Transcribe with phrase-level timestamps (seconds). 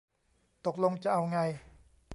[0.65, 1.39] ตกลงจะเอาไง